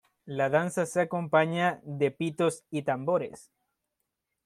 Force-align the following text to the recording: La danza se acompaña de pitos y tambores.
La 0.25 0.49
danza 0.49 0.87
se 0.87 0.99
acompaña 1.01 1.79
de 1.83 2.09
pitos 2.09 2.63
y 2.71 2.81
tambores. 2.81 3.51